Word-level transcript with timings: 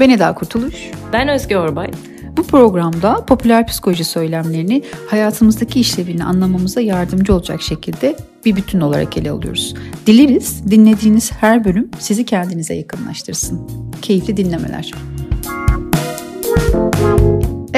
Ben 0.00 0.10
Eda 0.10 0.34
Kurtuluş. 0.34 0.74
Ben 1.12 1.28
Özge 1.28 1.56
Orbay. 1.56 1.90
Bu 2.36 2.42
programda 2.42 3.24
popüler 3.26 3.66
psikoloji 3.66 4.04
söylemlerini 4.04 4.82
hayatımızdaki 5.10 5.80
işlevini 5.80 6.24
anlamamıza 6.24 6.80
yardımcı 6.80 7.34
olacak 7.34 7.62
şekilde 7.62 8.16
bir 8.44 8.56
bütün 8.56 8.80
olarak 8.80 9.16
ele 9.16 9.30
alıyoruz. 9.30 9.74
Dileriz 10.06 10.70
dinlediğiniz 10.70 11.32
her 11.32 11.64
bölüm 11.64 11.90
sizi 11.98 12.24
kendinize 12.24 12.74
yakınlaştırsın. 12.74 13.70
Keyifli 14.02 14.36
dinlemeler. 14.36 14.92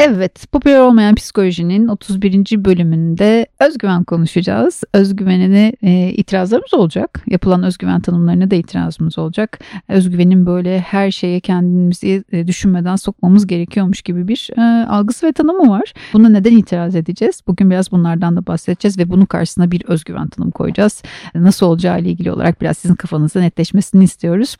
Evet, 0.00 0.46
popüler 0.52 0.80
olmayan 0.80 1.14
psikolojinin 1.14 1.88
31. 1.88 2.64
bölümünde 2.64 3.46
özgüven 3.60 4.04
konuşacağız. 4.04 4.82
Özgüvenine 4.94 5.72
e, 5.82 6.12
itirazlarımız 6.12 6.74
olacak. 6.74 7.24
Yapılan 7.26 7.62
özgüven 7.62 8.00
tanımlarına 8.00 8.50
da 8.50 8.54
itirazımız 8.54 9.18
olacak. 9.18 9.58
Özgüvenin 9.88 10.46
böyle 10.46 10.80
her 10.80 11.10
şeye 11.10 11.40
kendimizi 11.40 12.24
e, 12.32 12.46
düşünmeden 12.46 12.96
sokmamız 12.96 13.46
gerekiyormuş 13.46 14.02
gibi 14.02 14.28
bir 14.28 14.50
e, 14.56 14.86
algısı 14.86 15.26
ve 15.26 15.32
tanımı 15.32 15.70
var. 15.70 15.94
Buna 16.12 16.28
neden 16.28 16.56
itiraz 16.56 16.96
edeceğiz? 16.96 17.42
Bugün 17.46 17.70
biraz 17.70 17.92
bunlardan 17.92 18.36
da 18.36 18.46
bahsedeceğiz 18.46 18.98
ve 18.98 19.10
bunun 19.10 19.24
karşısına 19.24 19.70
bir 19.70 19.84
özgüven 19.88 20.28
tanımı 20.28 20.52
koyacağız. 20.52 21.02
Nasıl 21.34 21.66
olacağı 21.66 22.00
ile 22.00 22.10
ilgili 22.10 22.32
olarak 22.32 22.60
biraz 22.60 22.78
sizin 22.78 22.94
kafanızda 22.94 23.40
netleşmesini 23.40 24.04
istiyoruz. 24.04 24.56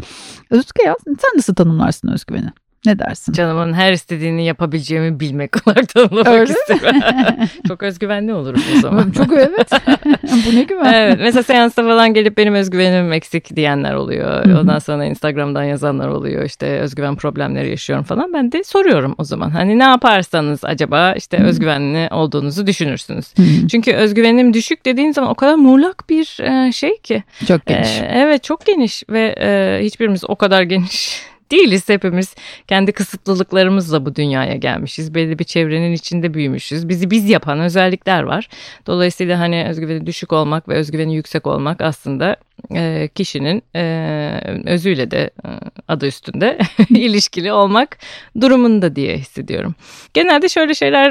Özgür 0.51 0.87
ya 0.87 0.97
sen 1.05 1.31
nasıl 1.37 1.55
tanımlarsın 1.55 2.09
özgüveni? 2.09 2.49
Ne 2.87 2.99
dersin? 2.99 3.33
Canımın 3.33 3.73
her 3.73 3.93
istediğini 3.93 4.45
yapabileceğimi 4.45 5.21
bilmek 5.21 5.51
olarak 5.67 5.89
tanımlamak 5.89 6.29
Öyle 6.29 6.53
istiyorum. 6.53 7.01
Çok 7.69 7.83
özgüvenli 7.83 8.33
olurum 8.33 8.63
o 8.77 8.81
zaman. 8.81 9.11
Çok 9.11 9.33
evet. 9.33 9.71
Bu 10.47 10.57
ne 10.57 10.63
güven. 10.63 10.93
Evet. 10.93 11.19
Mesela 11.21 11.43
seansta 11.43 11.83
falan 11.83 12.15
gelip 12.15 12.37
benim 12.37 12.55
özgüvenim 12.55 13.13
eksik 13.13 13.57
diyenler 13.57 13.95
oluyor. 13.95 14.45
Ondan 14.61 14.79
sonra 14.79 15.05
Instagram'dan 15.05 15.65
yazanlar 15.65 16.09
oluyor. 16.09 16.45
İşte 16.45 16.67
özgüven 16.67 17.17
problemleri 17.17 17.71
yaşıyorum 17.71 18.05
falan. 18.05 18.33
Ben 18.33 18.53
de 18.53 18.65
soruyorum 18.65 19.15
o 19.19 19.25
zaman. 19.25 19.51
Hani 19.51 19.79
ne 19.79 19.85
yaparsanız 19.85 20.65
acaba 20.65 21.13
işte 21.13 21.37
özgüvenli 21.37 22.09
olduğunuzu 22.11 22.67
düşünürsünüz. 22.67 23.35
Çünkü 23.71 23.93
özgüvenim 23.93 24.55
düşük 24.55 24.85
dediğin 24.87 25.13
zaman 25.13 25.31
o 25.31 25.35
kadar 25.35 25.55
muğlak 25.55 26.11
bir 26.11 26.39
e, 26.41 26.73
şey 26.73 26.99
ki. 27.03 27.23
Çok 27.49 27.67
geniş. 27.67 28.01
Ee, 28.01 28.13
evet 28.15 28.43
çok 28.43 28.67
geniş 28.67 29.03
ve 29.11 29.35
e, 29.41 29.81
hiçbirimiz 29.85 30.25
o 30.29 30.37
kadar 30.37 30.63
geniş 30.63 31.23
değiliz 31.51 31.89
hepimiz. 31.89 32.35
Kendi 32.69 32.93
kısıtlılıklarımızla 32.93 34.07
bu 34.07 34.17
dünyaya 34.17 34.57
gelmişiz. 34.57 35.15
Belli 35.15 35.39
bir 35.39 35.45
çevrenin 35.45 35.93
içinde 35.93 36.35
büyümüşüz. 36.35 36.89
Bizi 36.89 37.11
biz 37.11 37.31
yapan 37.31 37.61
özellikler 37.61 38.23
var. 38.23 38.49
Dolayısıyla 38.87 39.41
hani 39.41 39.67
özgüveni 39.69 40.07
düşük 40.07 40.33
olmak 40.33 40.69
ve 40.69 40.75
özgüveni 40.75 41.15
yüksek 41.15 41.47
olmak 41.47 41.81
aslında 41.81 42.37
e, 42.75 43.09
kişinin 43.15 43.63
e, 43.77 44.41
özüyle 44.67 45.11
de 45.11 45.31
e, 45.45 45.49
adı 45.89 46.07
üstünde 46.07 46.59
ilişkili 46.91 47.53
olmak 47.53 47.99
durumunda 48.41 48.97
diye 48.97 49.17
hissediyorum. 49.17 49.75
Genelde 50.15 50.49
şöyle 50.49 50.75
şeyler 50.75 51.11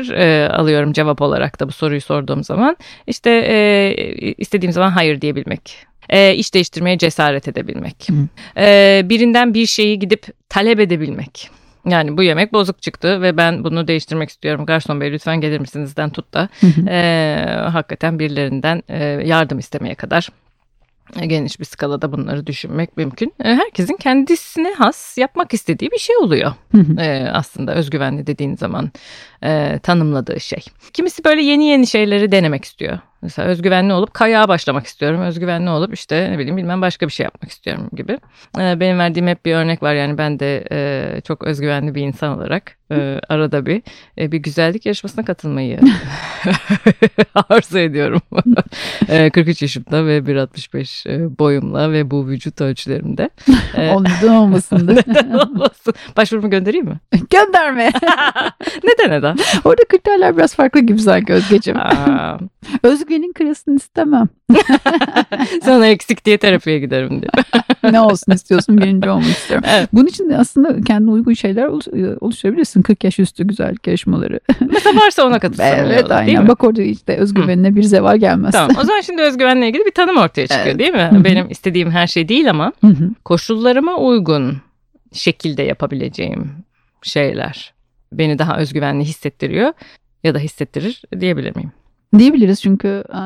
alıyorum 0.49 0.93
cevap 0.93 1.21
olarak 1.21 1.59
da 1.59 1.67
bu 1.67 1.71
soruyu 1.71 2.02
sorduğum 2.02 2.43
zaman. 2.43 2.77
İşte 3.08 3.31
istediğim 4.38 4.73
zaman 4.73 4.89
hayır 4.89 5.21
diyebilmek 5.21 5.88
e, 6.09 6.36
iş 6.36 6.53
değiştirmeye 6.53 6.97
cesaret 6.97 7.47
edebilmek. 7.47 8.08
E, 8.58 9.02
birinden 9.05 9.53
bir 9.53 9.66
şeyi 9.66 10.00
gidip 10.00 10.25
talep 10.49 10.80
edebilmek. 10.80 11.49
Yani 11.86 12.17
bu 12.17 12.23
yemek 12.23 12.53
bozuk 12.53 12.81
çıktı 12.81 13.22
ve 13.22 13.38
ben 13.38 13.64
bunu 13.64 13.88
değiştirmek 13.88 14.30
istiyorum. 14.30 14.66
Garson 14.66 15.02
bey 15.02 15.11
lütfen 15.11 15.41
gelir 15.41 15.59
misinizden 15.59 16.09
tut 16.09 16.33
da 16.33 16.49
e, 16.89 17.45
hakikaten 17.69 18.19
birilerinden 18.19 18.83
e, 18.89 19.03
yardım 19.03 19.59
istemeye 19.59 19.95
kadar 19.95 20.30
geniş 21.27 21.59
bir 21.59 21.66
skalada 21.66 22.11
bunları 22.11 22.47
düşünmek 22.47 22.97
mümkün. 22.97 23.33
E, 23.43 23.55
herkesin 23.55 23.98
kendisine 23.98 24.73
has 24.73 25.17
yapmak 25.17 25.54
istediği 25.54 25.92
bir 25.92 25.99
şey 25.99 26.17
oluyor. 26.17 26.54
ee, 26.99 27.27
aslında 27.33 27.76
özgüvenli 27.76 28.27
dediğin 28.27 28.55
zaman 28.55 28.92
e, 29.43 29.80
tanımladığı 29.83 30.39
şey. 30.39 30.65
Kimisi 30.93 31.23
böyle 31.23 31.42
yeni 31.42 31.65
yeni 31.65 31.87
şeyleri 31.87 32.31
denemek 32.31 32.65
istiyor. 32.65 32.99
Mesela 33.22 33.48
özgüvenli 33.48 33.94
olup 33.94 34.14
kayağa 34.14 34.48
başlamak 34.48 34.86
istiyorum. 34.86 35.22
Özgüvenli 35.22 35.70
olup 35.70 35.94
işte 35.94 36.32
ne 36.32 36.38
bileyim 36.38 36.58
bilmem 36.58 36.82
başka 36.82 37.08
bir 37.08 37.11
şey 37.11 37.23
yapmak 37.23 37.52
istiyorum 37.52 37.89
gibi. 37.94 38.20
Ee, 38.60 38.80
benim 38.80 39.00
verdiğim 39.00 39.28
hep 39.28 39.45
bir 39.45 39.55
örnek 39.55 39.83
var. 39.83 39.94
Yani 39.94 40.17
ben 40.17 40.39
de 40.39 40.64
e, 40.72 41.22
çok 41.22 41.44
özgüvenli 41.44 41.95
bir 41.95 42.02
insan 42.02 42.38
olarak 42.38 42.78
e, 42.92 43.20
arada 43.30 43.66
bir 43.66 43.82
e, 44.17 44.32
bir 44.32 44.38
güzellik 44.38 44.86
yarışmasına 44.86 45.26
katılmayı 45.26 45.80
arzu 47.50 47.80
ediyorum. 47.80 48.22
e, 49.10 49.30
43 49.30 49.61
yaşımda 49.61 50.05
ve 50.05 50.17
1.65 50.17 51.10
e, 51.10 51.39
boyumla 51.39 51.92
ve 51.92 52.11
bu 52.11 52.28
vücut 52.28 52.61
ölçülerimde. 52.61 53.30
Neden 53.78 54.36
olmasın? 54.36 54.88
Neden 54.88 55.30
olmasın? 55.30 55.94
Başvurumu 56.17 56.49
göndereyim 56.49 56.86
mi? 56.86 56.99
Gönderme. 57.30 57.92
neden 58.84 59.11
neden? 59.11 59.38
Orada 59.64 59.84
kriterler 59.89 60.38
biraz 60.38 60.55
farklı 60.55 60.80
gibi 60.80 60.99
sanki 60.99 61.34
Özgeciğim. 61.34 61.80
Özge'nin 63.07 63.33
kırılsın 63.33 63.75
istemem. 63.75 64.29
Sana 65.63 65.87
eksik 65.87 66.25
diye 66.25 66.37
terapiye 66.37 66.79
giderim 66.79 67.21
diye. 67.21 67.43
ne 67.91 68.01
olsun 68.01 68.31
istiyorsun 68.31 68.77
birinci 68.77 69.09
olmak 69.09 69.25
istiyorum. 69.25 69.69
Evet. 69.71 69.89
Bunun 69.93 70.05
için 70.05 70.29
aslında 70.29 70.81
kendine 70.81 71.11
uygun 71.11 71.33
şeyler 71.33 71.65
oluşturabilirsin. 72.21 72.81
40 72.81 73.03
yaş 73.03 73.19
üstü 73.19 73.47
güzellik 73.47 73.87
yarışmaları. 73.87 74.39
Mesela 74.59 75.01
varsa 75.01 75.27
ona 75.27 75.39
katılsın. 75.39 75.63
evet 75.63 76.11
aynen. 76.11 76.47
Bak 76.47 76.63
orada 76.63 76.81
işte 76.81 77.17
özgüvenine 77.17 77.69
Hı. 77.69 77.75
bir 77.75 77.83
zeval 77.83 78.17
gelmez. 78.17 78.51
Tamam 78.51 78.75
o 78.81 78.83
zaman 78.83 79.01
şimdi 79.01 79.21
özgüvenle 79.21 79.67
ilgili 79.67 79.85
bir 79.85 79.91
tanım 79.91 80.17
ortaya 80.17 80.47
çıkıyor 80.47 80.65
evet. 80.67 80.79
değil 80.79 80.93
mi? 80.93 81.09
Hı-hı. 81.11 81.23
Benim 81.23 81.49
istediğim 81.49 81.91
her 81.91 82.07
şey 82.07 82.29
değil 82.29 82.49
ama 82.49 82.73
Hı-hı. 82.81 83.09
koşullarıma 83.25 83.97
uygun 83.97 84.57
şekilde 85.13 85.63
yapabileceğim 85.63 86.51
şeyler 87.03 87.73
beni 88.11 88.39
daha 88.39 88.57
özgüvenli 88.57 89.03
hissettiriyor 89.03 89.73
ya 90.23 90.35
da 90.35 90.39
hissettirir 90.39 91.01
diyebilir 91.19 91.55
miyim? 91.55 91.71
Diyebiliriz 92.17 92.61
çünkü 92.61 93.03
e, 93.09 93.17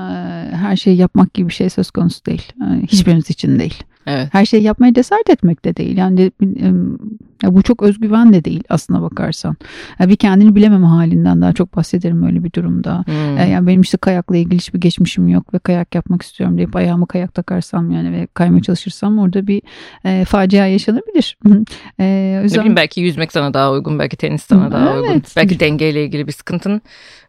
her 0.56 0.76
şeyi 0.76 0.98
yapmak 0.98 1.34
gibi 1.34 1.48
bir 1.48 1.54
şey 1.54 1.70
söz 1.70 1.92
konusu 1.92 2.26
değil. 2.26 2.54
E, 2.62 2.88
hiçbirimiz 2.88 3.30
için 3.30 3.60
değil. 3.60 3.84
Evet. 4.08 4.28
Her 4.32 4.46
şeyi 4.46 4.64
yapmaya 4.64 4.94
cesaret 4.94 5.30
etmek 5.30 5.66
de 5.66 5.76
değil. 5.76 5.98
Yani 5.98 6.18
de, 6.18 6.32
ya 7.44 7.54
bu 7.56 7.62
çok 7.62 7.84
özgüven 7.84 8.34
de 8.34 8.46
değil 8.46 8.64
aslına 8.70 9.02
bakarsan. 9.02 9.56
Ya 10.00 10.10
bir 10.10 10.16
kendini 10.16 10.56
bilememe 10.56 10.88
halinden 10.88 11.42
daha 11.42 11.54
çok 11.54 11.76
bahsederim 11.76 12.24
öyle 12.24 12.44
bir 12.44 12.54
durumda. 12.54 13.04
Hmm. 13.06 13.38
Yani 13.38 13.68
benim 13.68 13.82
işte 13.82 13.98
kayakla 13.98 14.38
ilgili 14.38 14.56
hiçbir 14.56 14.80
geçmişim 14.80 15.28
yok 15.28 15.54
ve 15.54 15.60
kayak 15.60 15.96
yapmak 15.96 16.22
istiyorum 16.22 16.58
deyip 16.58 16.76
ayağıma 16.76 17.06
kayak 17.06 17.34
takarsam 17.34 17.92
yani 17.92 18.12
ve 18.12 18.28
kaymaya 18.34 18.62
çalışırsam 18.62 19.20
orada 19.20 19.48
bir 19.48 19.62
e, 20.06 20.26
facia 20.26 20.68
yaşanabilir. 20.68 21.38
e, 22.00 22.38
o 22.40 22.44
yüzden... 22.44 22.58
Ne 22.58 22.62
bileyim 22.62 22.76
belki 22.76 23.02
yüzmek 23.02 23.32
sana 23.32 23.54
daha 23.54 23.72
uygun, 23.72 24.00
belki 24.00 24.18
tenis 24.18 24.44
sana 24.44 24.72
daha 24.72 24.94
evet. 24.94 25.04
uygun. 25.04 25.22
Belki 25.36 25.60
dengeyle 25.60 26.04
ilgili 26.04 26.28
bir 26.28 26.32
sıkıntın 26.32 26.82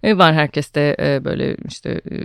e, 0.03 0.19
var 0.19 0.35
herkeste 0.35 0.97
e, 1.01 1.25
böyle 1.25 1.57
işte 1.69 2.01
e, 2.11 2.17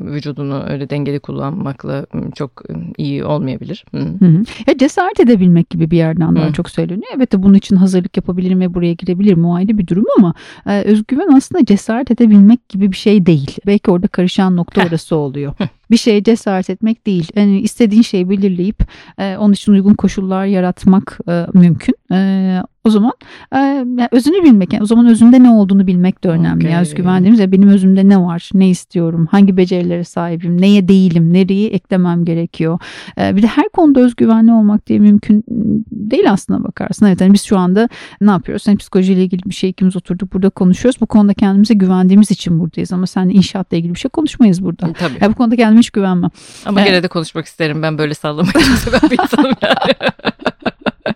vücudunu 0.00 0.64
öyle 0.68 0.90
dengeli 0.90 1.20
kullanmakla 1.20 2.06
çok 2.34 2.62
iyi 2.98 3.24
olmayabilir. 3.24 3.84
Hı. 3.94 3.98
Hı 3.98 4.42
Ya 4.66 4.78
cesaret 4.78 5.20
edebilmek 5.20 5.70
gibi 5.70 5.90
bir 5.90 5.96
yerden 5.96 6.36
daha 6.36 6.48
Hı. 6.48 6.52
çok 6.52 6.70
söyleniyor. 6.70 7.12
Evet 7.16 7.29
de 7.32 7.42
bunun 7.42 7.54
için 7.54 7.76
hazırlık 7.76 8.16
yapabilirim 8.16 8.60
ve 8.60 8.74
buraya 8.74 8.92
girebilirim. 8.92 9.44
O 9.44 9.54
ayrı 9.54 9.78
bir 9.78 9.86
durum 9.86 10.04
ama 10.18 10.34
e, 10.66 10.82
özgüven 10.82 11.28
aslında 11.36 11.64
cesaret 11.64 12.10
edebilmek 12.10 12.68
gibi 12.68 12.92
bir 12.92 12.96
şey 12.96 13.26
değil. 13.26 13.56
Belki 13.66 13.90
orada 13.90 14.08
karışan 14.08 14.56
nokta 14.56 14.86
orası 14.86 15.16
oluyor 15.16 15.54
bir 15.90 15.96
şeye 15.96 16.22
cesaret 16.22 16.70
etmek 16.70 17.06
değil. 17.06 17.28
Yani 17.36 17.60
istediğin 17.60 18.02
şeyi 18.02 18.30
belirleyip 18.30 18.82
e, 19.18 19.36
onun 19.36 19.52
için 19.52 19.72
uygun 19.72 19.94
koşullar 19.94 20.46
yaratmak 20.46 21.18
e, 21.28 21.46
mümkün. 21.54 21.94
E, 22.12 22.62
o 22.84 22.90
zaman 22.90 23.12
e, 23.52 23.58
yani 23.58 24.08
özünü 24.12 24.44
bilmek, 24.44 24.72
yani 24.72 24.82
o 24.82 24.86
zaman 24.86 25.06
özünde 25.06 25.42
ne 25.42 25.50
olduğunu 25.50 25.86
bilmek 25.86 26.24
de 26.24 26.28
önemli. 26.28 26.60
Okay. 26.60 26.72
Yani 26.72 26.80
özgüven 26.80 27.18
dediğimiz 27.18 27.40
ya 27.40 27.52
benim 27.52 27.68
özümde 27.68 28.08
ne 28.08 28.20
var, 28.20 28.50
ne 28.54 28.68
istiyorum, 28.70 29.28
hangi 29.30 29.56
becerilere 29.56 30.04
sahibim, 30.04 30.60
neye 30.60 30.88
değilim, 30.88 31.32
nereyi 31.32 31.68
eklemem 31.68 32.24
gerekiyor. 32.24 32.78
E, 33.18 33.36
bir 33.36 33.42
de 33.42 33.46
her 33.46 33.68
konuda 33.68 34.00
özgüvenli 34.00 34.52
olmak 34.52 34.86
diye 34.86 34.98
mümkün 34.98 35.44
değil 35.90 36.32
aslında 36.32 36.64
bakarsın. 36.64 37.06
Evet 37.06 37.20
yani 37.20 37.32
biz 37.32 37.42
şu 37.42 37.58
anda 37.58 37.88
ne 38.20 38.30
yapıyoruz? 38.30 38.66
Yani 38.66 38.76
psikolojiyle 38.76 39.24
ilgili 39.24 39.42
bir 39.44 39.54
şey 39.54 39.70
ikimiz 39.70 39.96
oturduk 39.96 40.32
burada 40.32 40.50
konuşuyoruz. 40.50 41.00
Bu 41.00 41.06
konuda 41.06 41.34
kendimize 41.34 41.74
güvendiğimiz 41.74 42.30
için 42.30 42.58
buradayız 42.58 42.92
ama 42.92 43.06
sen 43.06 43.28
inşaatla 43.28 43.76
ilgili 43.76 43.94
bir 43.94 43.98
şey 43.98 44.08
konuşmayız 44.08 44.64
burada. 44.64 44.92
Tabii. 44.92 45.12
Yani 45.20 45.32
bu 45.32 45.36
konuda 45.36 45.56
kendime 45.56 45.79
hiç 45.80 45.90
güvenmem. 45.90 46.30
Ama 46.66 46.80
evet. 46.80 46.90
gene 46.90 47.02
de 47.02 47.08
konuşmak 47.08 47.46
isterim. 47.46 47.82
Ben 47.82 47.98
böyle 47.98 48.14
sallamayı 48.14 48.52
çok 48.52 48.62
seven 48.62 49.10
bir 49.10 49.18
insanım 49.22 49.54
yani. 49.62 49.94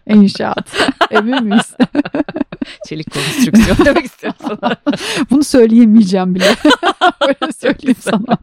İnşaat. 0.22 0.76
Emin 1.10 1.44
miyiz? 1.44 1.74
Çelik 2.88 3.14
konstrüksiyon 3.14 3.76
demek 3.84 4.04
istiyorum 4.04 4.38
sana. 4.48 4.76
Bunu 5.30 5.44
söyleyemeyeceğim 5.44 6.34
bile. 6.34 6.56
Öyle 7.20 7.52
söyleyeyim 7.52 7.96
sana. 8.00 8.38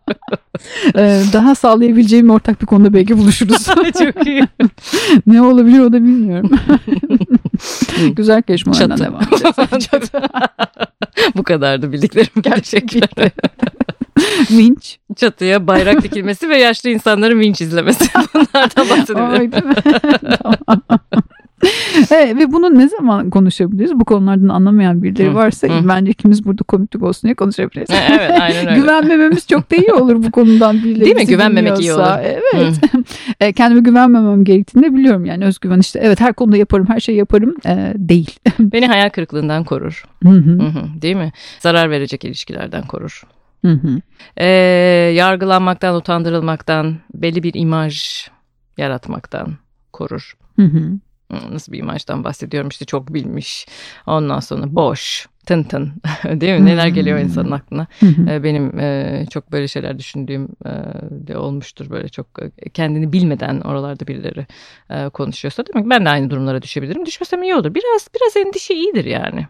Ee, 0.96 1.24
daha 1.34 1.56
sağlayabileceğim 1.56 2.30
ortak 2.30 2.62
bir 2.62 2.66
konuda 2.66 2.94
belki 2.94 3.18
buluşuruz. 3.18 3.66
Çok 4.00 4.28
iyi. 4.28 4.48
ne 5.28 5.42
olabilir 5.42 5.80
o 5.80 5.94
da 5.94 5.94
bilmiyorum. 5.94 6.52
Güzel 8.16 8.42
keşmelerden 8.42 8.98
devam 8.98 9.22
edeceğiz. 9.22 10.12
Bu 11.36 11.44
kadardı 11.44 11.92
bildiklerim 11.92 12.42
gerçekten. 12.42 13.32
vinç. 14.52 15.00
Çatıya 15.16 15.68
bayrak 15.68 16.04
dikilmesi 16.04 16.50
ve 16.50 16.58
yaşlı 16.58 16.90
insanların 16.90 17.40
vinç 17.40 17.62
izlemesi. 17.62 18.06
Bunlardan 18.34 18.88
mi? 19.66 19.74
tamam. 20.44 20.82
evet, 22.12 22.36
ve 22.36 22.52
bunu 22.52 22.80
ne 22.80 22.90
zaman 22.90 23.30
konuşabiliriz? 23.30 24.00
Bu 24.00 24.06
konulardan 24.06 24.48
anlamayan 24.48 25.04
birileri 25.04 25.36
varsa 25.36 25.68
hı. 25.68 25.88
bence 25.88 26.12
ikimiz 26.12 26.46
burada 26.46 26.64
komiklik 26.64 27.04
olsun 27.04 27.22
diye 27.24 27.36
konuşabiliriz. 27.36 27.90
evet 28.10 28.32
aynen 28.42 28.68
öyle. 28.68 28.80
Güvenmememiz 28.80 29.48
çok 29.48 29.72
da 29.72 29.76
iyi 29.76 29.94
olur 29.94 30.24
bu 30.24 30.32
konudan 30.32 30.78
birileri 30.78 31.06
Değil 31.06 31.16
mi? 31.16 31.26
Güvenmemek 31.26 31.80
iyi 31.80 31.94
olur. 31.94 32.04
Evet. 32.54 32.76
E, 33.40 33.54
kendime 33.54 33.82
güvenmemem 33.82 34.44
gerektiğini 34.44 34.84
de 34.84 34.96
biliyorum 34.96 35.26
yani 35.26 35.46
özgüven 35.46 35.80
işte 35.80 36.00
evet 36.04 36.20
her 36.22 36.34
konuda 36.34 36.58
yaparım 36.58 36.86
her 36.90 37.00
şeyi 37.00 37.18
yaparım 37.18 37.56
e, 37.66 37.94
değil. 37.96 38.40
Beni 38.60 38.88
hayal 38.88 39.10
kırıklığından 39.10 39.64
korur. 39.64 40.06
Hı 40.24 40.30
hı. 40.30 40.52
Hı 40.52 40.68
hı. 40.68 41.02
Değil 41.02 41.16
mi? 41.16 41.32
Zarar 41.60 41.90
verecek 41.90 42.26
ilişkilerden 42.26 42.88
korur. 42.88 43.24
Hı 43.62 43.72
hı. 43.72 44.02
E, 44.38 44.46
yargılanmaktan, 45.16 45.96
utandırılmaktan, 45.96 46.98
belli 47.14 47.44
bir 47.44 47.54
imaj 47.56 48.28
yaratmaktan 48.78 49.58
korur. 49.94 50.38
Hı 50.56 50.62
hı. 50.66 51.00
Nasıl 51.52 51.72
bir 51.72 51.80
imajdan 51.80 52.24
bahsediyorum 52.24 52.70
işte 52.70 52.86
çok 52.86 53.14
bilmiş. 53.14 53.68
Ondan 54.08 54.40
sonra 54.40 54.76
boş, 54.76 55.28
tın 55.46 55.64
tın 55.64 55.94
değil 56.42 56.60
mi? 56.60 56.66
Neler 56.66 56.88
geliyor 56.88 57.20
insanın 57.20 57.52
aklına. 57.52 57.88
Ee, 58.30 58.44
benim 58.44 58.80
e, 58.80 59.26
çok 59.30 59.52
böyle 59.52 59.68
şeyler 59.68 60.00
düşündüğüm 60.00 60.50
e, 60.66 60.70
de 61.28 61.38
olmuştur. 61.38 61.90
Böyle 61.90 62.10
çok 62.10 62.28
e, 62.58 62.70
kendini 62.70 63.14
bilmeden 63.14 63.62
oralarda 63.62 64.08
birileri 64.08 64.48
konuşuyorsa 65.10 65.64
demek 65.68 65.90
ben 65.90 66.06
de 66.06 66.10
aynı 66.10 66.30
durumlara 66.30 66.62
düşebilirim. 66.62 67.06
Düşmesem 67.06 67.44
iyi 67.44 67.56
olur. 67.56 67.76
Biraz 67.76 68.08
biraz 68.16 68.46
endişe 68.46 68.74
iyidir 68.74 69.06
yani. 69.06 69.48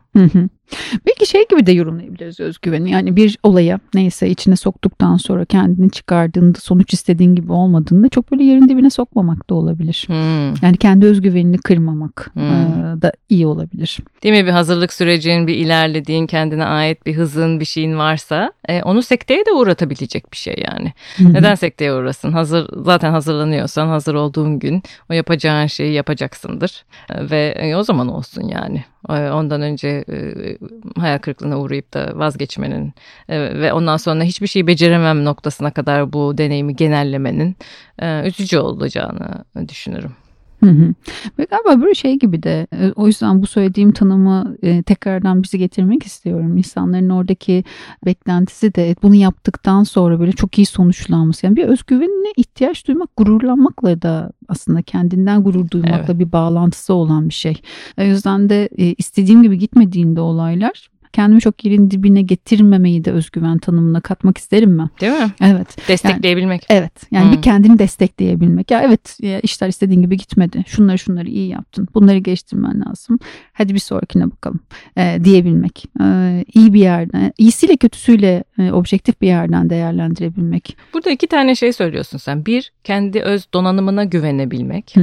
Belki 1.08 1.26
şey 1.30 1.46
gibi 1.50 1.66
de 1.66 1.72
yorumlayabiliriz 1.72 2.40
özgüveni. 2.40 2.92
Yani 2.92 3.16
bir 3.16 3.38
olaya 3.44 3.80
neyse 3.94 4.30
içine 4.30 4.56
soktuktan 4.56 5.18
sonra 5.18 5.46
kendini 5.46 5.92
çıkardığında 5.92 6.60
sonuç 6.60 6.94
istediğin 6.94 7.36
gibi 7.36 7.52
olmadığında 7.52 8.10
çok 8.10 8.32
böyle 8.32 8.44
yerin 8.44 8.70
dibine 8.70 8.90
sokmamak 8.90 9.50
da 9.50 9.56
olabilir. 9.56 10.04
Hmm. 10.08 10.66
Yani 10.66 10.78
kendi 10.78 11.06
özgüvenini 11.06 11.58
kırmamak 11.58 12.32
hmm. 12.34 13.02
da 13.02 13.12
iyi 13.30 13.48
olabilir. 13.48 14.00
Değil 14.24 14.36
mi? 14.36 14.46
Bir 14.46 14.52
hazırlık 14.52 14.94
sürecinin 14.94 15.48
bir 15.48 15.56
iler 15.56 15.82
ilerlediğin 15.82 16.28
kendine 16.28 16.66
ait 16.66 17.06
bir 17.06 17.16
hızın 17.16 17.60
bir 17.60 17.66
şeyin 17.66 17.98
varsa 17.98 18.54
e, 18.70 18.84
onu 18.84 19.02
sekteye 19.02 19.46
de 19.46 19.52
uğratabilecek 19.52 20.32
bir 20.32 20.38
şey 20.38 20.56
yani. 20.72 20.94
Hı-hı. 21.18 21.34
Neden 21.34 21.56
sekteye 21.56 21.94
uğrasın? 21.94 22.32
Hazır 22.32 22.68
zaten 22.86 23.12
hazırlanıyorsan 23.12 23.88
hazır 23.88 24.14
olduğun 24.14 24.60
gün 24.60 24.84
o 25.10 25.14
yapacağın 25.14 25.68
şeyi 25.68 25.94
yapacaksındır 25.94 26.86
e, 27.10 27.30
ve 27.30 27.56
e, 27.58 27.76
o 27.76 27.84
zaman 27.84 28.08
olsun 28.08 28.44
yani. 28.48 28.84
E, 29.10 29.14
ondan 29.14 29.62
önce 29.62 29.88
e, 29.88 30.58
hayal 31.00 31.18
kırıklığına 31.18 31.60
uğrayıp 31.60 31.94
da 31.94 32.12
vazgeçmenin 32.16 32.94
e, 33.30 33.60
ve 33.60 33.74
ondan 33.74 33.98
sonra 33.98 34.24
hiçbir 34.24 34.48
şeyi 34.48 34.68
beceremem 34.68 35.26
noktasına 35.26 35.72
kadar 35.72 36.14
bu 36.14 36.38
deneyimi 36.38 36.76
genellemenin 36.76 37.56
e, 38.00 38.28
üzücü 38.28 38.58
olacağını 38.58 39.46
düşünürüm. 39.70 40.16
Hı 40.64 40.70
hı. 40.70 40.94
Ve 41.40 41.48
galiba 41.50 41.82
böyle 41.82 41.94
şey 41.94 42.20
gibi 42.20 42.44
de 42.44 42.68
e, 42.74 42.92
o 42.96 43.08
yüzden 43.08 43.42
bu 43.42 43.48
söylediğim 43.48 43.92
tanımı 43.92 44.56
e, 44.64 44.84
tekrardan 44.84 45.44
bizi 45.44 45.58
getirmek 45.58 46.04
istiyorum. 46.04 46.58
İnsanların 46.58 47.10
oradaki 47.10 47.64
beklentisi 48.06 48.76
de 48.76 48.96
bunu 49.04 49.16
yaptıktan 49.16 49.84
sonra 49.84 50.20
böyle 50.20 50.32
çok 50.32 50.58
iyi 50.58 50.66
sonuçlanması. 50.66 51.46
Yani 51.46 51.56
bir 51.56 51.64
özgüvenine 51.64 52.32
ihtiyaç 52.38 52.88
duymak 52.88 53.10
gururlanmakla 53.18 54.02
da 54.02 54.32
aslında 54.48 54.82
kendinden 54.82 55.44
gurur 55.44 55.70
duymakla 55.72 56.06
evet. 56.14 56.20
bir 56.20 56.32
bağlantısı 56.32 56.94
olan 56.94 57.30
bir 57.30 57.34
şey. 57.34 57.62
O 58.00 58.04
yüzden 58.04 58.50
de 58.50 58.70
e, 58.78 58.86
istediğim 58.94 59.44
gibi 59.44 59.58
gitmediğinde 59.58 60.22
olaylar 60.22 60.91
kendimi 61.14 61.42
çok 61.42 61.66
yerin 61.66 61.92
dibine 61.92 62.22
getirmemeyi 62.22 63.06
de 63.06 63.12
özgüven 63.12 63.58
tanımına 63.58 64.02
katmak 64.02 64.38
isterim 64.38 64.78
ben. 64.80 64.90
Değil 65.02 65.22
mi? 65.22 65.32
Evet. 65.42 65.88
Destekleyebilmek. 65.88 66.66
Yani, 66.70 66.80
evet. 66.80 66.92
Yani 67.12 67.26
hmm. 67.26 67.38
bir 67.38 67.42
kendini 67.42 67.80
destekleyebilmek. 67.80 68.72
Ya 68.72 68.82
evet 68.82 69.18
işler 69.44 69.68
istediğin 69.68 70.02
gibi 70.02 70.18
gitmedi. 70.18 70.64
Şunları 70.68 71.00
şunları 71.00 71.30
iyi 71.30 71.48
yaptın. 71.50 71.88
Bunları 71.94 72.18
geliştirmen 72.18 72.84
lazım. 72.88 73.20
Hadi 73.54 73.74
bir 73.74 73.80
sonrakine 73.80 74.32
bakalım 74.32 74.60
e, 74.98 75.18
diyebilmek. 75.24 75.86
E, 76.02 76.06
iyi 76.54 76.74
bir 76.74 76.80
yerden, 76.80 77.34
iyisiyle 77.38 77.78
kötüsüyle 77.78 78.44
e, 78.60 78.72
objektif 78.72 79.22
bir 79.22 79.28
yerden 79.28 79.70
değerlendirebilmek. 79.70 80.78
Burada 80.94 81.12
iki 81.12 81.28
tane 81.28 81.56
şey 81.56 81.74
söylüyorsun 81.74 82.18
sen. 82.18 82.46
Bir, 82.46 82.72
kendi 82.84 83.22
öz 83.22 83.48
donanımına 83.54 84.04
güvenebilmek. 84.04 84.96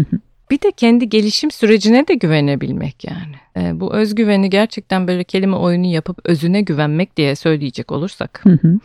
Bir 0.51 0.61
de 0.61 0.73
kendi 0.73 1.09
gelişim 1.09 1.51
sürecine 1.51 2.09
de 2.09 2.15
güvenebilmek 2.15 3.05
yani. 3.05 3.35
E, 3.59 3.81
bu 3.81 3.95
özgüveni 3.95 4.51
gerçekten 4.51 5.09
böyle 5.09 5.25
kelime 5.25 5.57
oyunu 5.57 5.87
yapıp 5.87 6.19
özüne 6.25 6.61
güvenmek 6.61 7.17
diye 7.17 7.37
söyleyecek 7.37 7.93
olursak. 7.93 8.41
Hı 8.43 8.59
hı. 8.63 8.79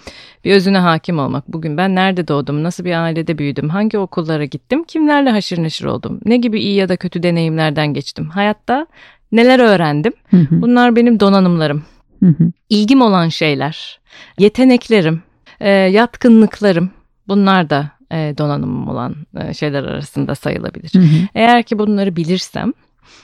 Bir 0.45 0.53
özüne 0.53 0.77
hakim 0.77 1.19
olmak. 1.19 1.47
Bugün 1.47 1.77
ben 1.77 1.95
nerede 1.95 2.27
doğdum, 2.27 2.63
nasıl 2.63 2.85
bir 2.85 3.03
ailede 3.03 3.37
büyüdüm, 3.37 3.69
hangi 3.69 3.97
okullara 3.97 4.45
gittim, 4.45 4.83
kimlerle 4.83 5.29
haşır 5.29 5.63
neşir 5.63 5.85
oldum, 5.85 6.19
ne 6.25 6.37
gibi 6.37 6.59
iyi 6.59 6.75
ya 6.75 6.89
da 6.89 6.97
kötü 6.97 7.23
deneyimlerden 7.23 7.93
geçtim. 7.93 8.29
Hayatta 8.29 8.87
neler 9.31 9.59
öğrendim? 9.59 10.13
Hı 10.29 10.37
hı. 10.37 10.61
Bunlar 10.61 10.95
benim 10.95 11.19
donanımlarım. 11.19 11.83
Hı 12.19 12.29
hı. 12.29 12.51
İlgim 12.69 13.01
olan 13.01 13.29
şeyler, 13.29 13.99
yeteneklerim, 14.39 15.21
e, 15.59 15.69
yatkınlıklarım. 15.69 16.91
Bunlar 17.27 17.69
da 17.69 17.91
e, 18.11 18.33
donanımım 18.37 18.87
olan 18.87 19.15
e, 19.39 19.53
şeyler 19.53 19.83
arasında 19.83 20.35
sayılabilir. 20.35 20.93
Hı 20.93 20.99
hı. 20.99 21.27
Eğer 21.35 21.63
ki 21.63 21.79
bunları 21.79 22.15
bilirsem 22.15 22.73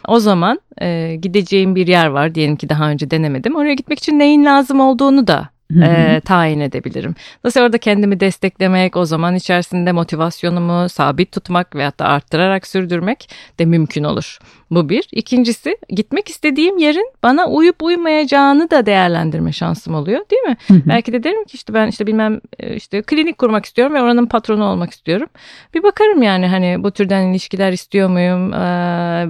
o 0.07 0.19
zaman 0.19 0.59
e, 0.81 1.15
gideceğim 1.21 1.75
bir 1.75 1.87
yer 1.87 2.07
var 2.07 2.35
diyelim 2.35 2.55
ki 2.55 2.69
daha 2.69 2.89
önce 2.89 3.11
denemedim. 3.11 3.55
Oraya 3.55 3.73
gitmek 3.73 3.99
için 3.99 4.19
neyin 4.19 4.45
lazım 4.45 4.79
olduğunu 4.79 5.27
da 5.27 5.49
e, 5.83 6.21
tayin 6.25 6.59
edebilirim. 6.59 7.15
Dolayısıyla 7.43 7.65
orada 7.65 7.77
kendimi 7.77 8.19
desteklemek, 8.19 8.97
o 8.97 9.05
zaman 9.05 9.35
içerisinde 9.35 9.91
motivasyonumu 9.91 10.89
sabit 10.89 11.31
tutmak 11.31 11.75
ve 11.75 11.83
hatta 11.83 12.05
arttırarak 12.05 12.67
sürdürmek 12.67 13.29
de 13.59 13.65
mümkün 13.65 14.03
olur. 14.03 14.39
Bu 14.71 14.89
bir. 14.89 15.07
İkincisi 15.11 15.77
gitmek 15.89 16.29
istediğim 16.29 16.77
yerin 16.77 17.11
bana 17.23 17.47
uyup 17.47 17.83
uymayacağını 17.83 18.71
da 18.71 18.85
değerlendirme 18.85 19.51
şansım 19.51 19.95
oluyor 19.95 20.21
değil 20.31 20.41
mi? 20.41 20.57
Hı 20.67 20.73
hı. 20.73 20.81
Belki 20.85 21.13
de 21.13 21.23
derim 21.23 21.45
ki 21.45 21.55
işte 21.55 21.73
ben 21.73 21.87
işte 21.87 22.07
bilmem 22.07 22.41
işte 22.75 23.01
klinik 23.01 23.37
kurmak 23.37 23.65
istiyorum 23.65 23.93
ve 23.93 24.01
oranın 24.01 24.25
patronu 24.25 24.63
olmak 24.63 24.91
istiyorum. 24.91 25.27
Bir 25.73 25.83
bakarım 25.83 26.21
yani 26.21 26.47
hani 26.47 26.83
bu 26.83 26.91
türden 26.91 27.27
ilişkiler 27.27 27.71
istiyor 27.71 28.09
muyum? 28.09 28.51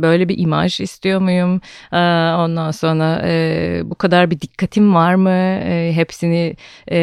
Böyle 0.01 0.29
bir 0.29 0.37
imaj 0.37 0.79
istiyor 0.79 1.21
muyum? 1.21 1.61
Ondan 2.43 2.71
sonra 2.71 3.21
bu 3.89 3.95
kadar 3.95 4.31
bir 4.31 4.41
dikkatim 4.41 4.95
var 4.95 5.15
mı? 5.15 5.29
E, 5.63 5.93
hepsini 6.29 6.55
e, 6.87 6.97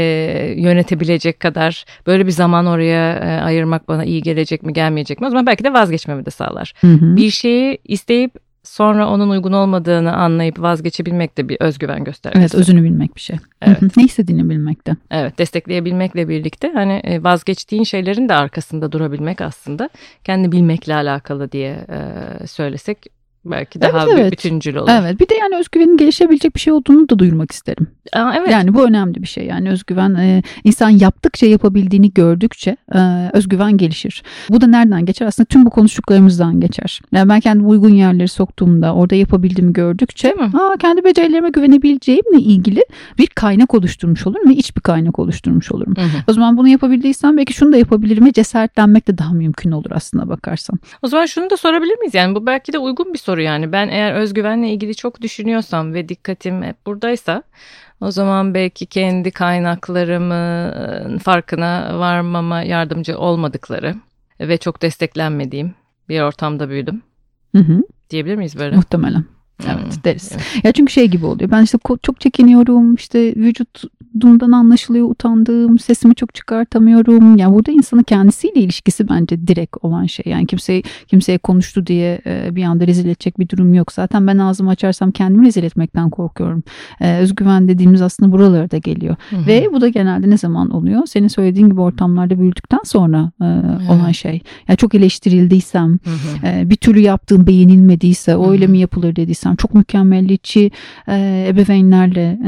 yönetebilecek 0.56 1.40
kadar 1.40 1.84
böyle 2.06 2.26
bir 2.26 2.30
zaman 2.30 2.66
oraya 2.66 3.12
e, 3.12 3.40
ayırmak 3.42 3.88
bana 3.88 4.04
iyi 4.04 4.22
gelecek 4.22 4.62
mi 4.62 4.72
gelmeyecek 4.72 5.20
mi? 5.20 5.26
O 5.26 5.30
zaman 5.30 5.46
belki 5.46 5.64
de 5.64 5.72
vazgeçmemi 5.72 6.26
de 6.26 6.30
sağlar. 6.30 6.74
Hı 6.80 6.92
hı. 6.92 7.16
Bir 7.16 7.30
şeyi 7.30 7.78
isteyip 7.84 8.32
sonra 8.64 9.08
onun 9.08 9.30
uygun 9.30 9.52
olmadığını 9.52 10.16
anlayıp 10.16 10.60
vazgeçebilmek 10.60 11.38
de 11.38 11.48
bir 11.48 11.56
özgüven 11.60 12.04
göstergesi. 12.04 12.40
Evet 12.40 12.54
özünü 12.54 12.84
bilmek 12.84 13.16
bir 13.16 13.20
şey. 13.20 13.36
Evet. 13.62 13.96
ne 13.96 14.04
istediğini 14.04 14.50
bilmek 14.50 14.86
de. 14.86 14.96
Evet 15.10 15.38
destekleyebilmekle 15.38 16.28
birlikte 16.28 16.72
hani 16.74 16.92
e, 17.04 17.22
vazgeçtiğin 17.22 17.84
şeylerin 17.84 18.28
de 18.28 18.34
arkasında 18.34 18.92
durabilmek 18.92 19.40
aslında 19.40 19.90
kendi 20.24 20.52
bilmekle 20.52 20.94
alakalı 20.94 21.52
diye 21.52 21.86
e, 21.88 22.46
söylesek 22.46 23.15
belki 23.50 23.80
daha 23.80 24.04
evet, 24.04 24.14
evet. 24.18 24.32
bütüncül 24.32 24.76
olur. 24.76 24.90
Evet 24.90 25.20
bir 25.20 25.28
de 25.28 25.34
yani 25.34 25.56
özgüvenin 25.56 25.96
gelişebilecek 25.96 26.54
bir 26.54 26.60
şey 26.60 26.72
olduğunu 26.72 27.08
da 27.08 27.18
duyurmak 27.18 27.52
isterim. 27.52 27.86
Aa, 28.12 28.34
evet. 28.36 28.50
Yani 28.50 28.74
bu 28.74 28.84
önemli 28.84 29.22
bir 29.22 29.28
şey 29.28 29.46
yani 29.46 29.70
özgüven 29.70 30.14
e, 30.14 30.42
insan 30.64 30.90
yaptıkça 30.90 31.46
yapabildiğini 31.46 32.12
gördükçe 32.14 32.76
e, 32.94 33.30
özgüven 33.32 33.76
gelişir. 33.76 34.22
Bu 34.50 34.60
da 34.60 34.66
nereden 34.66 35.06
geçer? 35.06 35.26
Aslında 35.26 35.46
tüm 35.46 35.64
bu 35.64 35.70
konuştuklarımızdan 35.70 36.60
geçer. 36.60 37.00
Yani 37.12 37.28
ben 37.28 37.40
kendimi 37.40 37.68
uygun 37.68 37.94
yerleri 37.94 38.28
soktuğumda 38.28 38.94
orada 38.94 39.14
yapabildiğimi 39.14 39.72
gördükçe 39.72 40.34
aa, 40.40 40.76
kendi 40.78 41.04
becerilerime 41.04 41.50
güvenebileceğimle 41.50 42.40
ilgili 42.40 42.84
bir 43.18 43.26
kaynak 43.26 43.74
oluşturmuş 43.74 44.26
olurum 44.26 44.50
ve 44.50 44.54
iç 44.54 44.76
bir 44.76 44.80
kaynak 44.80 45.18
oluşturmuş 45.18 45.72
olurum. 45.72 45.94
Hı 45.96 46.02
hı. 46.02 46.22
O 46.28 46.32
zaman 46.32 46.56
bunu 46.56 46.68
yapabildiysem 46.68 47.36
belki 47.36 47.52
şunu 47.52 47.72
da 47.72 47.76
yapabilirim 47.76 48.26
ve 48.26 48.32
cesaretlenmek 48.32 49.08
de 49.08 49.18
daha 49.18 49.32
mümkün 49.32 49.70
olur 49.70 49.90
aslında 49.90 50.28
bakarsan. 50.28 50.78
O 51.02 51.06
zaman 51.06 51.26
şunu 51.26 51.50
da 51.50 51.56
sorabilir 51.56 51.98
miyiz? 51.98 52.14
Yani 52.14 52.34
bu 52.34 52.46
belki 52.46 52.72
de 52.72 52.78
uygun 52.78 53.12
bir 53.12 53.18
soru 53.18 53.35
soru 53.36 53.42
yani. 53.42 53.72
Ben 53.72 53.88
eğer 53.88 54.14
özgüvenle 54.14 54.70
ilgili 54.70 54.94
çok 54.94 55.20
düşünüyorsam 55.20 55.94
ve 55.94 56.08
dikkatim 56.08 56.62
hep 56.62 56.86
buradaysa 56.86 57.42
o 58.00 58.10
zaman 58.10 58.54
belki 58.54 58.86
kendi 58.86 59.30
kaynaklarımın 59.30 61.18
farkına 61.18 61.98
varmama 61.98 62.62
yardımcı 62.62 63.18
olmadıkları 63.18 63.94
ve 64.40 64.58
çok 64.58 64.82
desteklenmediğim 64.82 65.74
bir 66.08 66.20
ortamda 66.20 66.68
büyüdüm. 66.68 67.02
Hı 67.56 67.62
hı. 67.62 67.82
Diyebilir 68.10 68.36
miyiz 68.36 68.58
böyle? 68.58 68.76
Muhtemelen. 68.76 69.24
Evet 69.64 69.94
hmm, 69.94 70.04
deriz. 70.04 70.32
Evet. 70.32 70.64
Ya 70.64 70.72
çünkü 70.72 70.92
şey 70.92 71.08
gibi 71.08 71.26
oluyor. 71.26 71.50
Ben 71.50 71.62
işte 71.62 71.78
çok 72.02 72.20
çekiniyorum. 72.20 72.94
işte 72.94 73.34
vücut 73.36 73.82
konuştuğumdan 74.12 74.52
anlaşılıyor 74.52 75.10
utandığım, 75.10 75.78
sesimi 75.78 76.14
çok 76.14 76.34
çıkartamıyorum. 76.34 77.36
Yani 77.36 77.54
burada 77.54 77.72
insanın 77.72 78.02
kendisiyle 78.02 78.60
ilişkisi 78.60 79.08
bence 79.08 79.46
direkt 79.46 79.76
olan 79.82 80.06
şey. 80.06 80.24
Yani 80.32 80.46
kimseye 80.46 80.82
kimseye 81.06 81.38
konuştu 81.38 81.86
diye 81.86 82.20
e, 82.26 82.56
bir 82.56 82.64
anda 82.64 82.86
rezil 82.86 83.06
edecek 83.06 83.38
bir 83.38 83.48
durum 83.48 83.74
yok. 83.74 83.92
Zaten 83.92 84.26
ben 84.26 84.38
ağzımı 84.38 84.70
açarsam 84.70 85.10
kendimi 85.10 85.46
rezil 85.46 85.62
etmekten 85.64 86.10
korkuyorum. 86.10 86.62
E, 87.00 87.16
özgüven 87.16 87.68
dediğimiz 87.68 88.02
aslında 88.02 88.32
buralara 88.32 88.70
da 88.70 88.78
geliyor. 88.78 89.16
Hı 89.30 89.36
hı. 89.36 89.46
Ve 89.46 89.68
bu 89.72 89.80
da 89.80 89.88
genelde 89.88 90.30
ne 90.30 90.38
zaman 90.38 90.70
oluyor? 90.70 91.06
Senin 91.06 91.28
söylediğin 91.28 91.68
gibi 91.68 91.80
ortamlarda 91.80 92.38
büyüdükten 92.38 92.80
sonra 92.84 93.32
e, 93.40 93.44
olan 93.92 94.12
şey. 94.12 94.40
Yani 94.68 94.76
çok 94.76 94.94
eleştirildiysem, 94.94 95.98
hı 96.04 96.10
hı. 96.10 96.70
Bir 96.70 96.76
türlü 96.76 97.00
yaptığım 97.00 97.46
beğenilmediyse, 97.46 98.36
o 98.36 98.50
öyle 98.50 98.66
mi 98.66 98.78
yapılır 98.78 99.16
dediysem, 99.16 99.56
çok 99.56 99.74
mükemmelliyetçi 99.74 100.70
ebeveynlerle 101.48 102.38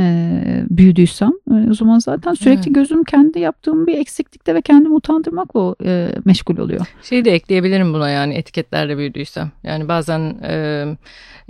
büyüdüysem 0.71 1.33
e, 1.51 1.71
o 1.71 1.75
zaman 1.75 1.99
zaten 1.99 2.35
sürekli 2.35 2.63
evet. 2.67 2.75
gözüm 2.75 3.05
kendi 3.05 3.41
yaptığım 3.41 3.87
bir 3.87 3.99
eksiklikte 3.99 4.55
ve 4.55 4.63
kendimi 4.63 4.95
utandırmakla 4.95 5.75
e, 5.85 6.13
meşgul 6.25 6.59
oluyor. 6.59 6.87
Şeyi 7.03 7.25
de 7.25 7.33
ekleyebilirim 7.33 7.95
buna 7.95 8.11
yani 8.11 8.35
etiketlerle 8.35 8.99
büyüdüysem. 8.99 9.51
Yani 9.63 9.89
bazen 9.89 10.21
e, 10.43 10.85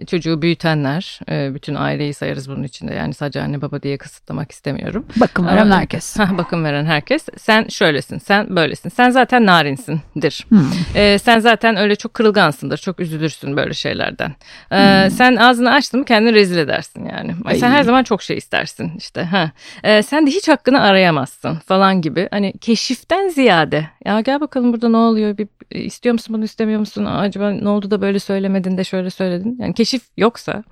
çocuğu 0.06 0.42
büyütenler, 0.42 1.20
e, 1.30 1.54
bütün 1.54 1.74
aileyi 1.74 2.14
sayarız 2.14 2.50
bunun 2.50 2.62
içinde. 2.62 2.94
Yani 2.94 3.14
sadece 3.14 3.42
anne 3.42 3.62
baba 3.62 3.82
diye 3.82 3.98
kısıtlamak 3.98 4.52
istemiyorum. 4.52 5.06
Bakım 5.16 5.46
veren 5.46 5.70
herkes. 5.70 6.18
Ha, 6.18 6.38
bakım 6.38 6.64
veren 6.64 6.84
herkes. 6.84 7.26
Sen 7.36 7.68
şöylesin, 7.68 8.18
sen 8.18 8.56
böylesin. 8.56 8.88
Sen 8.88 9.10
zaten 9.10 9.46
narinsindir. 9.46 10.46
Hmm. 10.48 10.70
E, 10.94 11.18
sen 11.18 11.38
zaten 11.38 11.76
öyle 11.76 11.96
çok 11.96 12.14
kırılgansındır, 12.14 12.78
çok 12.78 13.00
üzülürsün 13.00 13.56
böyle 13.56 13.74
şeylerden. 13.74 14.34
E, 14.70 14.76
hmm. 14.76 15.10
Sen 15.10 15.36
ağzını 15.36 15.72
açtın 15.72 16.00
mı 16.00 16.06
kendini 16.06 16.34
rezil 16.34 16.58
edersin 16.58 17.04
yani. 17.04 17.34
Ay. 17.44 17.56
Sen 17.56 17.70
her 17.70 17.82
zaman 17.82 18.02
çok 18.02 18.22
şey 18.22 18.36
istersin 18.36 18.92
işte. 18.98 19.22
Ha. 19.22 19.50
E, 19.84 19.87
sen 20.02 20.26
de 20.26 20.30
hiç 20.30 20.48
hakkını 20.48 20.80
arayamazsın 20.80 21.54
falan 21.54 22.00
gibi. 22.02 22.28
Hani 22.30 22.52
keşiften 22.60 23.28
ziyade 23.28 23.88
ya 24.04 24.20
gel 24.20 24.40
bakalım 24.40 24.72
burada 24.72 24.88
ne 24.88 24.96
oluyor 24.96 25.38
bir 25.38 25.48
istiyor 25.70 26.12
musun 26.12 26.34
bunu 26.34 26.44
istemiyor 26.44 26.80
musun 26.80 27.04
acaba 27.04 27.50
ne 27.50 27.68
oldu 27.68 27.90
da 27.90 28.00
böyle 28.00 28.18
söylemedin 28.18 28.78
de 28.78 28.84
şöyle 28.84 29.10
söyledin. 29.10 29.56
Yani 29.60 29.74
keşif 29.74 30.02
yoksa 30.16 30.64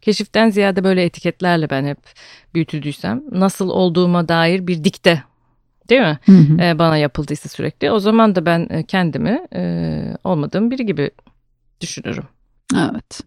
keşiften 0.00 0.50
ziyade 0.50 0.84
böyle 0.84 1.04
etiketlerle 1.04 1.70
ben 1.70 1.84
hep 1.84 1.98
büyütüldüysem 2.54 3.22
nasıl 3.30 3.68
olduğuma 3.68 4.28
dair 4.28 4.66
bir 4.66 4.84
dikte 4.84 5.22
değil 5.88 6.00
mi? 6.00 6.18
Hı 6.26 6.32
hı. 6.32 6.62
Ee, 6.62 6.78
bana 6.78 6.96
yapıldıysa 6.96 7.48
sürekli 7.48 7.90
o 7.90 7.98
zaman 7.98 8.34
da 8.34 8.46
ben 8.46 8.82
kendimi 8.82 9.46
e, 9.54 10.16
olmadığım 10.24 10.70
biri 10.70 10.86
gibi 10.86 11.10
düşünürüm. 11.80 12.24
Evet. 12.76 13.20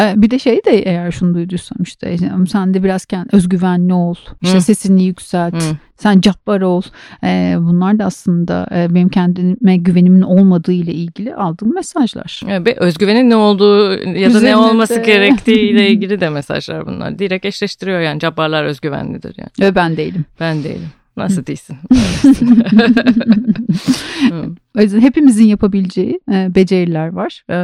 Ee, 0.00 0.14
bir 0.16 0.30
de 0.30 0.38
şey 0.38 0.60
de 0.64 0.70
eğer 0.70 1.10
şunu 1.10 1.34
duyduysam 1.34 1.78
işte 1.82 2.16
sen 2.48 2.74
de 2.74 2.84
biraz 2.84 3.06
kendi 3.06 3.28
özgüvenli 3.32 3.94
ol. 3.94 4.14
İşte 4.42 4.56
Hı. 4.56 4.60
sesini 4.62 5.04
yükselt. 5.04 5.54
Hı. 5.54 5.76
Sen 5.96 6.20
cabbar 6.20 6.60
ol. 6.60 6.82
Ee, 7.24 7.54
bunlar 7.58 7.98
da 7.98 8.04
aslında 8.04 8.66
e, 8.74 8.94
benim 8.94 9.08
kendime 9.08 9.76
güvenimin 9.76 10.22
olmadığı 10.22 10.72
ile 10.72 10.92
ilgili 10.92 11.34
aldığım 11.34 11.74
mesajlar. 11.74 12.40
Evet, 12.48 12.78
özgüvenin 12.78 13.30
ne 13.30 13.36
olduğu 13.36 13.92
ya 13.92 14.04
da 14.04 14.10
Üzerinde 14.38 14.50
ne 14.50 14.56
olması 14.56 14.94
de. 14.96 15.02
gerektiği 15.06 15.70
ile 15.70 15.88
ilgili 15.90 16.20
de 16.20 16.28
mesajlar 16.28 16.86
bunlar. 16.86 17.18
Direkt 17.18 17.46
eşleştiriyor 17.46 18.00
yani 18.00 18.20
cabbarlar 18.20 18.64
özgüvenlidir 18.64 19.34
yani. 19.38 19.50
Ve 19.60 19.74
ben 19.74 19.96
değilim. 19.96 20.24
Ben 20.40 20.64
değilim. 20.64 20.88
Nasıl 21.16 21.46
değilsin? 21.46 21.76
o 24.78 24.80
yüzden 24.80 25.00
hepimizin 25.00 25.46
yapabileceği 25.46 26.20
e, 26.32 26.54
beceriler 26.54 27.08
var. 27.08 27.44
E, 27.50 27.54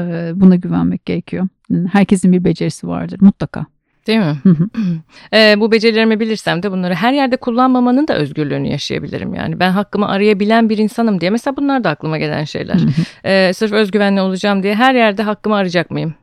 buna 0.41 0.57
güvenmek 0.57 1.07
gerekiyor. 1.07 1.49
Herkesin 1.93 2.33
bir 2.33 2.45
becerisi 2.45 2.89
vardır 2.89 3.19
mutlaka. 3.21 3.67
Değil 4.07 4.19
mi? 4.19 4.37
e, 5.33 5.61
bu 5.61 5.73
becerilerimi 5.73 6.21
bilirsem 6.21 6.63
de 6.63 6.73
bunları 6.73 6.95
her 6.95 7.13
yerde 7.13 7.37
kullanmamanın 7.37 8.09
da 8.09 8.15
özgürlüğünü 8.15 8.69
yaşayabilirim. 8.69 9.35
Yani 9.35 9.61
ben 9.61 9.71
hakkımı 9.71 10.09
arayabilen 10.09 10.69
bir 10.69 10.79
insanım 10.79 11.21
diye. 11.21 11.31
Mesela 11.31 11.57
bunlar 11.57 11.85
da 11.85 11.91
aklıma 11.91 12.19
gelen 12.19 12.45
şeyler. 12.45 12.77
e, 13.25 13.53
sırf 13.53 13.73
özgüvenli 13.73 14.21
olacağım 14.21 14.63
diye 14.63 14.75
her 14.75 14.95
yerde 14.95 15.23
hakkımı 15.23 15.57
arayacak 15.57 15.91
mıyım? 15.91 16.15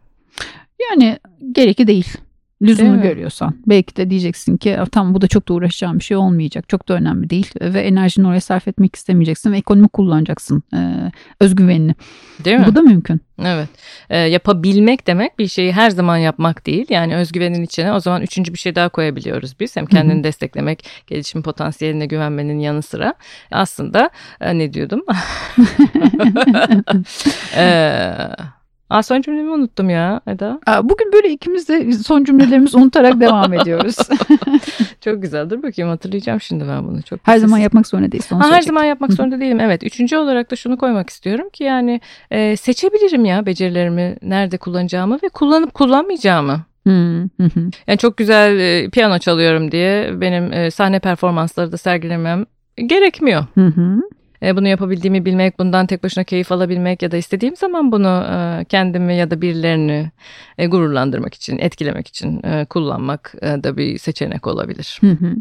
Yani 0.89 1.19
gerekli 1.51 1.87
değil 1.87 2.17
lüzumu 2.61 3.01
görüyorsan 3.01 3.55
belki 3.67 3.95
de 3.95 4.09
diyeceksin 4.09 4.57
ki 4.57 4.77
tam 4.91 5.13
bu 5.13 5.21
da 5.21 5.27
çok 5.27 5.47
da 5.47 5.53
uğraşacağım 5.53 5.99
bir 5.99 6.03
şey 6.03 6.17
olmayacak 6.17 6.69
çok 6.69 6.89
da 6.89 6.93
önemli 6.93 7.29
değil 7.29 7.51
ve 7.61 7.81
enerjini 7.81 8.27
oraya 8.27 8.41
sarf 8.41 8.67
etmek 8.67 8.95
istemeyeceksin 8.95 9.51
ve 9.51 9.57
ekonomi 9.57 9.87
kullanacaksın 9.87 10.63
e, 10.73 11.11
özgüvenini. 11.39 11.95
Değil 12.45 12.57
mi? 12.57 12.65
Bu 12.67 12.75
da 12.75 12.81
mümkün. 12.81 13.21
Evet 13.43 13.69
e, 14.09 14.17
yapabilmek 14.17 15.07
demek 15.07 15.39
bir 15.39 15.47
şeyi 15.47 15.71
her 15.71 15.89
zaman 15.89 16.17
yapmak 16.17 16.65
değil 16.65 16.85
yani 16.89 17.15
özgüvenin 17.15 17.63
içine 17.63 17.93
o 17.93 17.99
zaman 17.99 18.21
üçüncü 18.21 18.53
bir 18.53 18.57
şey 18.57 18.75
daha 18.75 18.89
koyabiliyoruz 18.89 19.59
biz 19.59 19.75
hem 19.75 19.85
kendini 19.85 20.13
Hı-hı. 20.13 20.23
desteklemek 20.23 20.85
gelişim 21.07 21.43
potansiyeline 21.43 22.05
güvenmenin 22.05 22.59
yanı 22.59 22.81
sıra 22.81 23.13
aslında 23.51 24.09
e, 24.41 24.57
ne 24.57 24.73
diyordum? 24.73 25.01
Eee 27.55 28.29
Aa, 28.91 29.03
son 29.03 29.21
cümlemi 29.21 29.49
unuttum 29.49 29.89
ya 29.89 30.21
Eda. 30.27 30.59
Aa, 30.65 30.89
bugün 30.89 31.13
böyle 31.13 31.29
ikimiz 31.29 31.69
de 31.69 31.93
son 31.93 32.23
cümlelerimizi 32.23 32.77
unutarak 32.77 33.19
devam 33.19 33.53
ediyoruz. 33.53 33.95
Çok 35.01 35.21
güzel. 35.21 35.49
Dur 35.49 35.63
bakayım 35.63 35.91
hatırlayacağım 35.91 36.41
şimdi 36.41 36.65
ben 36.67 36.87
bunu. 36.87 37.01
Çok 37.01 37.19
her 37.23 37.37
zaman 37.37 37.57
yapmak 37.57 37.87
zorunda 37.87 38.11
değilsin. 38.11 38.35
Ha, 38.35 38.51
her 38.51 38.61
zaman 38.61 38.83
yapmak 38.83 39.13
zorunda 39.13 39.39
değilim. 39.39 39.59
Evet. 39.59 39.83
Üçüncü 39.83 40.17
olarak 40.17 40.51
da 40.51 40.55
şunu 40.55 40.77
koymak 40.77 41.09
istiyorum 41.09 41.49
ki 41.49 41.63
yani 41.63 42.01
e, 42.31 42.57
seçebilirim 42.57 43.25
ya 43.25 43.45
becerilerimi 43.45 44.17
nerede 44.21 44.57
kullanacağımı 44.57 45.19
ve 45.23 45.29
kullanıp 45.29 45.73
kullanmayacağımı. 45.73 46.59
yani 47.87 47.97
çok 47.97 48.17
güzel 48.17 48.59
e, 48.59 48.89
piyano 48.89 49.19
çalıyorum 49.19 49.71
diye 49.71 50.21
benim 50.21 50.53
e, 50.53 50.71
sahne 50.71 50.99
performansları 50.99 51.71
da 51.71 51.77
sergilemem 51.77 52.45
gerekmiyor. 52.77 53.45
Hı 53.55 53.65
hı. 53.65 54.01
E, 54.43 54.55
bunu 54.55 54.67
yapabildiğimi 54.67 55.25
bilmek, 55.25 55.59
bundan 55.59 55.87
tek 55.87 56.03
başına 56.03 56.23
keyif 56.23 56.51
alabilmek 56.51 57.01
ya 57.01 57.11
da 57.11 57.17
istediğim 57.17 57.55
zaman 57.55 57.91
bunu 57.91 58.25
e, 58.31 58.65
kendimi 58.65 59.15
ya 59.15 59.31
da 59.31 59.41
birilerini 59.41 60.11
e, 60.57 60.67
gururlandırmak 60.67 61.33
için, 61.33 61.57
etkilemek 61.57 62.07
için 62.07 62.41
kullanmak 62.65 63.33
da 63.41 63.77
bir 63.77 63.97
seçenek 63.97 64.47
olabilir. 64.47 64.97
Hı 65.01 65.11
hı. 65.11 65.35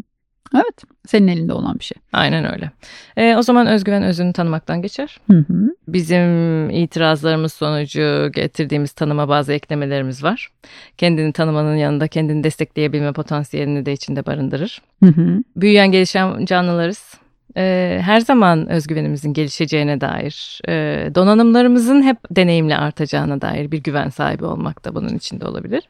Evet, 0.55 0.83
senin 1.07 1.27
elinde 1.27 1.53
olan 1.53 1.79
bir 1.79 1.83
şey. 1.83 1.97
Aynen 2.13 2.53
öyle. 2.53 2.71
E, 3.17 3.35
o 3.35 3.41
zaman 3.41 3.67
özgüven 3.67 4.03
özünü 4.03 4.33
tanımaktan 4.33 4.81
geçer. 4.81 5.19
Hı 5.31 5.37
hı. 5.37 5.75
Bizim 5.87 6.69
itirazlarımız 6.69 7.53
sonucu 7.53 8.31
getirdiğimiz 8.35 8.91
tanıma 8.91 9.29
bazı 9.29 9.53
eklemelerimiz 9.53 10.23
var. 10.23 10.49
Kendini 10.97 11.33
tanımanın 11.33 11.75
yanında 11.75 12.07
kendini 12.07 12.43
destekleyebilme 12.43 13.13
potansiyelini 13.13 13.85
de 13.85 13.93
içinde 13.93 14.25
barındırır. 14.25 14.81
Hı 15.03 15.09
hı. 15.09 15.43
Büyüyen 15.55 15.91
gelişen 15.91 16.45
canlılarız 16.45 17.20
e, 17.57 17.99
her 18.03 18.19
zaman 18.19 18.69
özgüvenimizin 18.69 19.33
gelişeceğine 19.33 20.01
dair, 20.01 20.61
e, 20.67 21.15
donanımlarımızın 21.15 22.03
hep 22.03 22.17
deneyimle 22.31 22.77
artacağına 22.77 23.41
dair 23.41 23.71
bir 23.71 23.83
güven 23.83 24.09
sahibi 24.09 24.45
olmak 24.45 24.85
da 24.85 24.95
bunun 24.95 25.15
içinde 25.15 25.45
olabilir. 25.45 25.83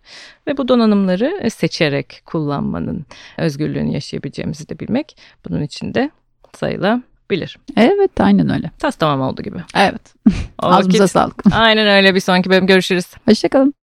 Ve 0.47 0.57
bu 0.57 0.67
donanımları 0.67 1.49
seçerek 1.49 2.21
kullanmanın 2.25 3.05
özgürlüğünü 3.37 3.93
yaşayabileceğimizi 3.93 4.69
de 4.69 4.79
bilmek 4.79 5.17
bunun 5.49 5.61
içinde 5.61 6.11
sayılabilir. 6.55 7.57
Evet 7.77 8.11
aynen 8.19 8.49
öyle. 8.49 8.71
Tas 8.79 8.95
tamam 8.95 9.21
oldu 9.21 9.41
gibi. 9.41 9.57
Evet. 9.75 10.13
Ağzımıza 10.59 11.07
sağlık. 11.07 11.43
Aynen 11.51 11.87
öyle 11.87 12.15
bir 12.15 12.19
sonraki 12.19 12.49
bölüm 12.49 12.67
görüşürüz. 12.67 13.05
Hoşçakalın. 13.25 13.80